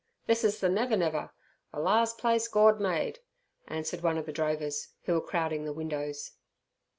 "This 0.25 0.43
is 0.43 0.59
ther 0.59 0.67
Never 0.67 0.97
Never 0.97 1.29
ther 1.71 1.79
lars' 1.79 2.13
place 2.13 2.47
Gord 2.47 2.79
made," 2.81 3.19
answered 3.67 4.01
one 4.01 4.17
of 4.17 4.25
the 4.25 4.31
drovers 4.33 4.87
who 5.03 5.13
were 5.13 5.21
crowding 5.21 5.63
the 5.63 5.73
windows. 5.73 6.31